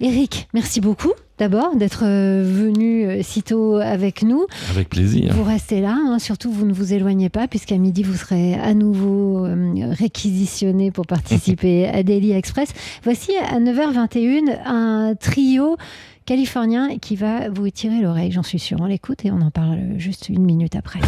[0.00, 4.46] Eric, merci beaucoup d'abord d'être euh, venu euh, si tôt avec nous.
[4.70, 5.34] Avec plaisir.
[5.34, 8.72] Vous restez là, hein, surtout vous ne vous éloignez pas, puisqu'à midi vous serez à
[8.74, 12.68] nouveau euh, réquisitionné pour participer à Daily Express.
[13.02, 15.76] Voici à 9h21 un trio
[16.24, 18.78] californien qui va vous tirer l'oreille, j'en suis sûre.
[18.80, 21.00] On l'écoute et on en parle juste une minute après.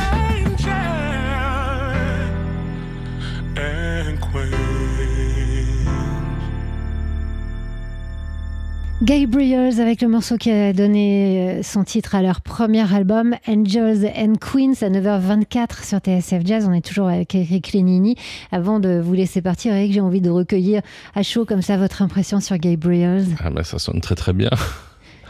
[9.03, 14.11] Gabriels avec le morceau qui a donné euh, son titre à leur premier album, Angels
[14.17, 16.67] and Queens, à 9h24 sur TSF Jazz.
[16.67, 18.17] On est toujours avec Eric Lenini.
[18.53, 20.81] Avant de vous laisser partir, Eric, j'ai envie de recueillir
[21.15, 23.27] à chaud comme ça votre impression sur Gabriels.
[23.45, 24.51] Ah bah, ça sonne très très bien.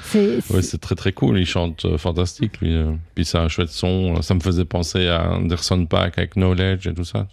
[0.07, 1.38] C'est, Ouais, très très cool.
[1.38, 2.75] Il chante euh, fantastique, lui.
[2.75, 2.92] euh.
[3.14, 4.21] Puis c'est un chouette son.
[4.23, 7.27] Ça me faisait penser à Anderson Paak avec Knowledge et tout ça.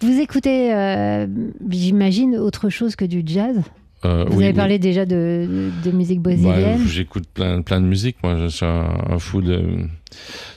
[0.00, 1.26] Vous écoutez, euh,
[1.70, 3.56] j'imagine, autre chose que du jazz?
[4.06, 4.56] Euh, Vous oui, avez oui.
[4.56, 6.80] parlé déjà de, de musique Bah, brésilienne.
[6.86, 8.16] J'écoute plein, plein de musique.
[8.22, 9.60] Moi, je suis un, un fou de,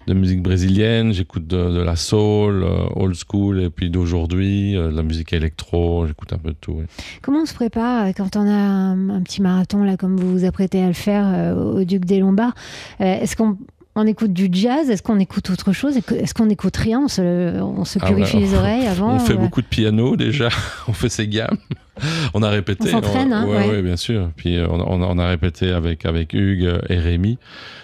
[0.08, 1.12] de musique brésilienne.
[1.14, 5.34] J'écoute de, de la soul, euh, old school, et puis d'aujourd'hui, euh, de la musique
[5.34, 6.06] électro.
[6.08, 6.82] J'écoute un peu de tout.
[7.22, 10.46] Comment on se prépare quand on a un, un petit marathon, là, comme vous vous
[10.46, 12.54] apprêtez à le faire au Duc des Lombards
[13.00, 13.58] Est-ce qu'on
[13.96, 14.90] on écoute du jazz?
[14.90, 15.98] Est-ce qu'on écoute autre chose?
[15.98, 17.02] Est-ce qu'on écoute rien?
[17.04, 20.50] On se, on se Ah purifie les oreilles avant On fait beaucoup de piano déjà.
[20.88, 21.58] on fait ses gammes.
[22.34, 22.90] On a répété.
[22.90, 23.68] On s'entraîne, hein, ouais, ouais.
[23.70, 24.30] ouais, bien sûr.
[24.36, 27.38] Puis euh, on, a- on a, on a répété avec, avec Hugues et Rémi.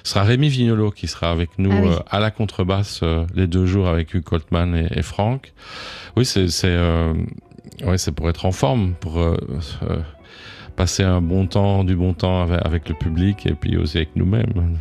[0.04, 1.90] Ce sera Rémi Vignolo qui sera avec nous Ah oui.
[1.90, 5.54] euh, à la contrebasse euh, les deux jours avec Hugues Coltman et, et Franck.
[6.16, 7.14] Oui, c'est euh,
[7.86, 9.20] ouais, pour être en forme, pour
[10.76, 14.16] passer un bon temps, du bon temps avec, avec le public et puis aussi avec
[14.16, 14.78] nous-mêmes.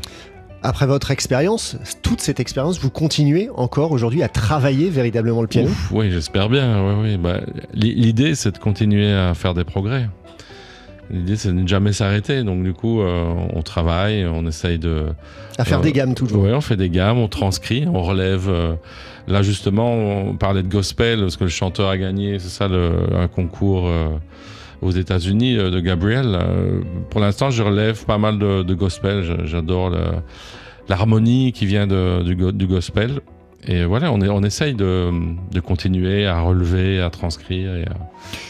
[0.66, 5.68] Après votre expérience, toute cette expérience, vous continuez encore aujourd'hui à travailler véritablement le piano
[5.68, 6.82] Ouf, oui, j'espère bien.
[6.82, 7.16] Ouais, ouais.
[7.18, 7.40] Bah,
[7.74, 10.08] l'i- L'idée, c'est de continuer à faire des progrès.
[11.10, 12.42] L'idée, c'est de ne jamais s'arrêter.
[12.44, 15.08] Donc, du coup, euh, on travaille, on essaye de.
[15.58, 18.46] À faire Euh, des gammes toujours Oui, on fait des gammes, on transcrit, on relève.
[18.48, 18.74] euh,
[19.28, 22.92] Là, justement, on parlait de gospel, parce que le chanteur a gagné, c'est ça, le-
[23.14, 24.08] un concours euh,
[24.82, 26.38] aux États-Unis euh, de Gabriel.
[26.40, 29.42] Euh, Pour l'instant, je relève pas mal de, gospel.
[29.44, 29.92] J'adore
[30.88, 33.20] l'harmonie qui vient du gospel.
[33.66, 35.10] Et voilà, on, est, on essaye de,
[35.52, 37.96] de continuer à relever, à transcrire et à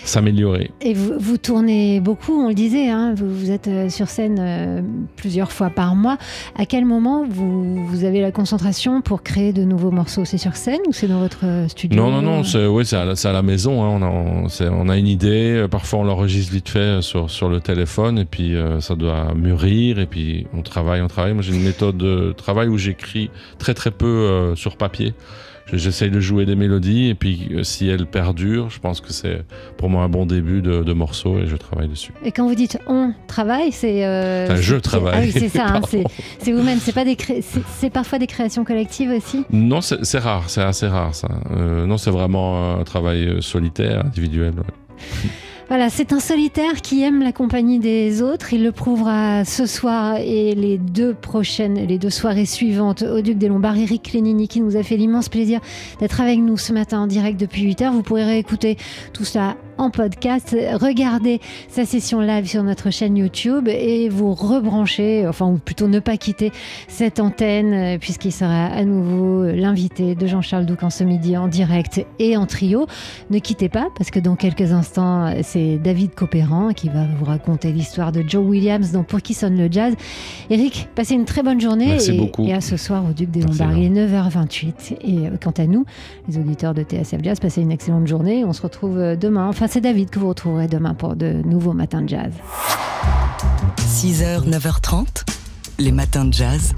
[0.05, 0.71] s'améliorer.
[0.81, 4.39] Et vous, vous tournez beaucoup, on le disait, hein, vous, vous êtes euh, sur scène
[4.41, 4.83] euh,
[5.17, 6.17] plusieurs fois par mois.
[6.57, 10.25] À quel moment vous, vous avez la concentration pour créer de nouveaux morceaux?
[10.25, 12.01] C'est sur scène ou c'est dans votre euh, studio?
[12.01, 13.83] Non, non, non, c'est c'est à, à la maison.
[13.83, 17.61] hein, on, a, on, a une idée, parfois on l'enregistre vite fait sur, sur le
[17.61, 21.35] téléphone, et puis euh, ça doit mûrir, et puis on travaille, on travaille.
[21.35, 25.04] Moi j'ai une méthode de travail où j'écris très très peu euh, sur papier.
[25.67, 29.13] Je- J'essaye de jouer des mélodies, et puis euh, si elles perdurent, je pense que
[29.15, 29.45] c'est
[29.79, 32.13] pour moi un bon début de, de morceau, et je travaille dessus.
[32.23, 34.05] Et quand vous dites on travaille, c'est.
[34.05, 35.15] euh, Enfin, je travaille.
[35.17, 35.81] Ah oui, c'est ça, hein,
[36.39, 36.79] c'est vous-même.
[36.81, 39.45] C'est pas des cré- c'est c'est parfois des créations collectives aussi?
[39.51, 41.29] Non, c'est rare, c'est assez rare ça.
[41.57, 44.53] Euh, non, c'est vraiment un travail euh, solitaire, individuel.
[44.59, 44.95] ouais.
[45.69, 48.53] Voilà, c'est un solitaire qui aime la compagnie des autres.
[48.53, 53.39] Il le prouvera ce soir et les deux prochaines, les deux soirées suivantes au Duc
[53.39, 53.79] des Lombards.
[53.79, 55.61] Eric Lénini qui nous a fait l'immense plaisir
[56.01, 57.93] d'être avec nous ce matin en direct depuis 8 heures.
[57.95, 58.77] Vous pourrez réécouter
[59.15, 65.27] tout ça en podcast, regarder sa session live sur notre chaîne YouTube et vous rebrancher,
[65.27, 66.53] enfin ou plutôt ne pas quitter
[66.89, 72.05] cette antenne euh, puisqu'il sera à nouveau l'invité de Jean-Charles Doucan ce midi en direct
[72.19, 72.87] et en trio.
[73.31, 77.73] Ne quittez pas parce que dans quelques instants, c'est David Copéran qui va vous raconter
[77.73, 79.95] l'histoire de Joe Williams dans Pour qui sonne le jazz.
[80.51, 82.45] Eric, passez une très bonne journée Merci et, beaucoup.
[82.45, 83.77] et à ce soir au Duc des Lombards.
[83.77, 85.85] Il est 9h28 et euh, quant à nous,
[86.29, 88.45] les auditeurs de TSF Jazz, passez une excellente journée.
[88.45, 89.49] On se retrouve euh, demain.
[89.49, 92.33] Enfin, c'est David que vous retrouverez demain pour de nouveaux matins de jazz.
[93.79, 95.25] 6h, 9h30,
[95.79, 96.75] les matins de jazz.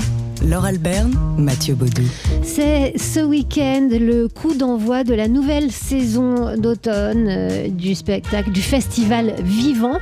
[0.48, 2.04] Laure Alberne, Mathieu Baudou.
[2.44, 8.62] C'est ce week-end le coup d'envoi de la nouvelle saison d'automne euh, du spectacle, du
[8.62, 9.98] festival vivant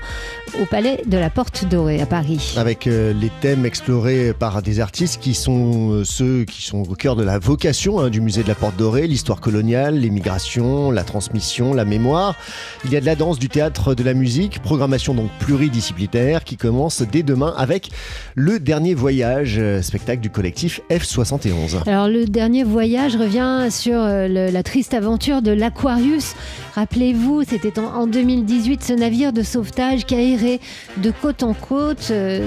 [0.61, 2.54] au Palais de la Porte Dorée à Paris.
[2.57, 6.94] avec euh, les thèmes explorés par des artistes qui sont euh, ceux qui sont au
[6.94, 10.90] cœur de la vocation hein, du musée de la Porte Dorée, l'histoire coloniale, les migrations,
[10.90, 12.36] la transmission, la mémoire.
[12.84, 16.57] Il y a de la danse, du théâtre, de la musique, programmation donc pluridisciplinaire qui
[16.57, 17.90] commence dès demain avec
[18.34, 21.87] Le Dernier Voyage, euh, spectacle du collectif F71.
[21.87, 26.35] Alors le dernier voyage revient sur euh, le- la triste aventure de l'Aquarius.
[26.74, 30.61] Rappelez-vous, c'était en, en 2018 ce navire de sauvetage qui a erré
[30.97, 32.45] de côte en côte euh,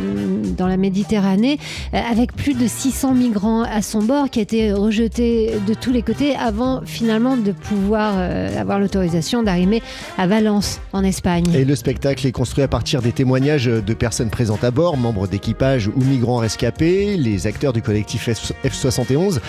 [0.58, 1.58] dans la Méditerranée
[1.94, 5.92] euh, avec plus de 600 migrants à son bord qui a été rejeté de tous
[5.94, 9.82] les côtés avant finalement de pouvoir euh, avoir l'autorisation d'arriver
[10.18, 11.46] à Valence en Espagne.
[11.56, 15.28] Et le spectacle est construit à partir des témoignages de personnes présentes à bord, membres
[15.28, 17.16] d'équipage ou migrants rescapés.
[17.16, 19.40] Les acteurs du collectif F- F71,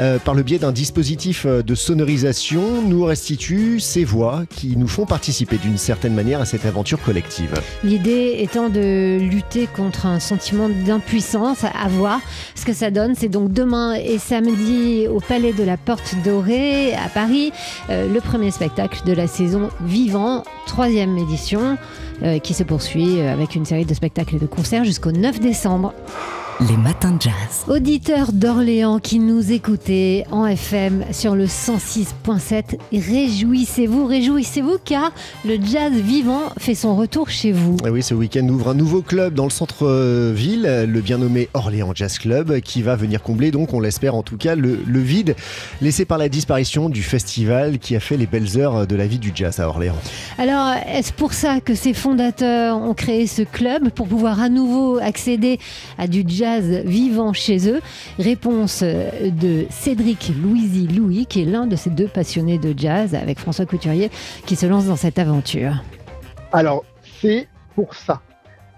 [0.00, 4.88] euh, par le biais d'un dispositif euh, de sonorisation, nous restituent ces voix qui nous
[4.88, 7.54] font participer d'une certaine manière à cette aventure collective.
[7.82, 12.20] L'idée étant de lutter contre un sentiment d'impuissance, à voir
[12.54, 13.14] ce que ça donne.
[13.16, 17.52] C'est donc demain et samedi au Palais de la Porte Dorée à Paris,
[17.90, 21.76] euh, le premier spectacle de la saison Vivant, troisième édition,
[22.44, 25.92] qui se poursuit avec une série de spectacles et de concerts jusqu'au 9 décembre.
[26.60, 27.64] Les matins de jazz.
[27.66, 35.10] Auditeurs d'Orléans qui nous écoutez en FM sur le 106.7, réjouissez-vous, réjouissez-vous car
[35.44, 37.76] le jazz vivant fait son retour chez vous.
[37.84, 41.90] Et oui, ce week-end ouvre un nouveau club dans le centre-ville, le bien nommé Orléans
[41.92, 45.34] Jazz Club, qui va venir combler, donc on l'espère en tout cas, le, le vide
[45.82, 49.18] laissé par la disparition du festival qui a fait les belles heures de la vie
[49.18, 49.96] du jazz à Orléans.
[50.38, 54.98] Alors, est-ce pour ça que ses fondateurs ont créé ce club pour pouvoir à nouveau
[54.98, 55.58] accéder
[55.98, 56.43] à du jazz
[56.84, 57.80] vivant chez eux
[58.18, 63.38] Réponse de Cédric Louisy Louis, qui est l'un de ces deux passionnés de jazz avec
[63.38, 64.10] François Couturier,
[64.46, 65.82] qui se lance dans cette aventure.
[66.52, 66.84] Alors,
[67.20, 68.20] c'est pour ça.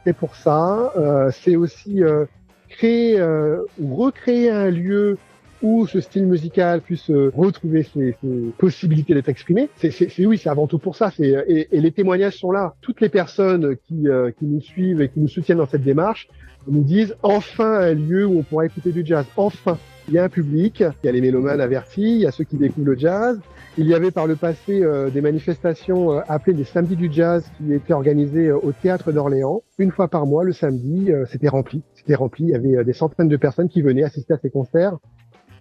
[0.05, 0.93] C'est pour ça.
[0.97, 2.25] Euh, c'est aussi euh,
[2.69, 5.19] créer euh, ou recréer un lieu
[5.63, 8.17] où ce style musical puisse euh, retrouver ses,
[8.59, 9.69] possibilités d'être exprimé.
[9.77, 11.11] C'est, oui, c'est avant tout pour ça.
[11.17, 12.75] C'est, et, les témoignages sont là.
[12.81, 16.29] Toutes les personnes qui, euh, qui nous suivent et qui nous soutiennent dans cette démarche
[16.69, 19.25] nous disent enfin un lieu où on pourra écouter du jazz.
[19.37, 19.79] Enfin,
[20.09, 22.45] il y a un public, il y a les mélomanes avertis, il y a ceux
[22.45, 23.41] qui découvrent le jazz,
[23.79, 27.45] il y avait par le passé euh, des manifestations euh, appelées les samedis du jazz
[27.59, 29.63] qui étaient organisées euh, au théâtre d'Orléans.
[29.79, 31.83] Une fois par mois, le samedi, euh, c'était rempli.
[31.95, 32.45] C'était rempli.
[32.45, 34.97] Il y avait euh, des centaines de personnes qui venaient assister à ces concerts.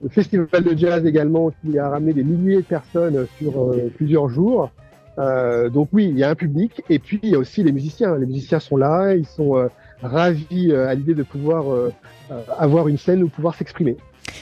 [0.01, 4.29] Le festival de jazz également qui a ramené des milliers de personnes sur euh, plusieurs
[4.29, 4.71] jours.
[5.17, 7.71] Euh, donc oui, il y a un public et puis il y a aussi les
[7.71, 8.17] musiciens.
[8.17, 9.67] Les musiciens sont là, ils sont euh,
[10.01, 11.65] ravis à l'idée de pouvoir
[12.57, 13.95] avoir une scène où pouvoir s'exprimer.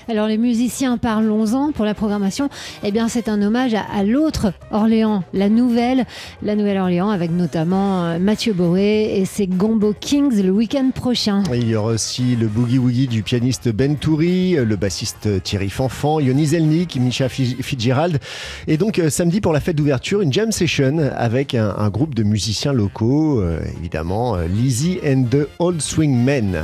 [0.10, 2.50] Alors les musiciens, parlons-en pour la programmation.
[2.84, 6.06] Eh bien, c'est un hommage à, à l'autre Orléans, la nouvelle,
[6.42, 11.44] la nouvelle Orléans, avec notamment euh, Mathieu Boré et ses Gombo Kings le week-end prochain.
[11.54, 16.20] Il y aura aussi le boogie woogie du pianiste Ben Toury, le bassiste Thierry Fanfan,
[16.20, 18.20] Yoni Zelnik, Misha Fi- Fitzgerald.
[18.68, 22.16] Et donc euh, samedi pour la fête d'ouverture, une jam session avec un, un groupe
[22.16, 26.62] de musiciens locaux, euh, évidemment euh, Lizzie and the Old Swing Men.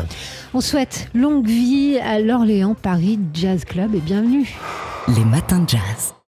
[0.54, 4.48] On souhaite longue vie à l'Orléans Paris Jazz Club et bienvenue.
[5.08, 6.19] Les matins de jazz.